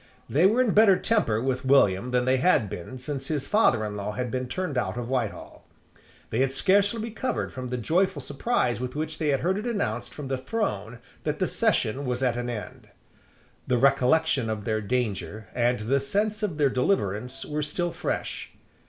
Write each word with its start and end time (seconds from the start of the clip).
They 0.27 0.47
were 0.47 0.61
in 0.61 0.71
better 0.73 0.97
temper 0.97 1.39
with 1.39 1.63
William 1.63 2.09
than 2.09 2.25
they 2.25 2.37
had 2.37 2.71
been 2.71 2.97
since 2.97 3.27
his 3.27 3.45
father 3.45 3.85
in 3.85 3.95
law 3.95 4.13
had 4.13 4.31
been 4.31 4.47
turned 4.47 4.75
out 4.75 4.97
of 4.97 5.07
Whitehall. 5.09 5.63
They 6.31 6.39
had 6.39 6.51
scarcely 6.51 6.99
recovered 6.99 7.53
from 7.53 7.69
the 7.69 7.77
joyful 7.77 8.19
surprise 8.19 8.79
with 8.79 8.95
which 8.95 9.19
they 9.19 9.27
had 9.27 9.41
heard 9.41 9.59
it 9.59 9.67
announced 9.67 10.15
from 10.15 10.27
the 10.27 10.39
throne 10.39 10.97
that 11.23 11.37
the 11.37 11.47
session 11.47 12.03
was 12.03 12.23
at 12.23 12.35
an 12.35 12.49
end. 12.49 12.87
The 13.67 13.77
recollection 13.77 14.49
of 14.49 14.65
their 14.65 14.81
danger 14.81 15.49
and 15.53 15.81
the 15.81 15.99
sense 15.99 16.41
of 16.41 16.57
their 16.57 16.71
deliverance 16.71 17.45
were 17.45 17.61
still 17.61 17.91
fresh. 17.91 18.49